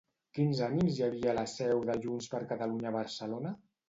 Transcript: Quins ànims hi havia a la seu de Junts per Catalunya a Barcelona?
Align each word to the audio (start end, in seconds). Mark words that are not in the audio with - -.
Quins 0.35 0.59
ànims 0.67 0.95
hi 0.95 1.03
havia 1.07 1.29
a 1.33 1.35
la 1.39 1.43
seu 1.51 1.83
de 1.89 1.97
Junts 2.05 2.31
per 2.31 2.39
Catalunya 2.53 2.89
a 2.93 2.95
Barcelona? 2.97 3.53